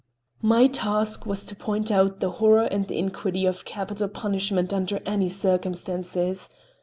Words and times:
My 0.41 0.65
task 0.65 1.27
was 1.27 1.45
to 1.45 1.55
point 1.55 1.91
out 1.91 2.21
the 2.21 2.31
horror 2.31 2.63
and 2.63 2.87
the 2.87 2.97
iniquity 2.97 3.45
of 3.45 3.65
capital 3.65 4.07
punishment 4.07 4.73
under 4.73 4.99
any 5.05 5.27
circumstances. 5.27 6.49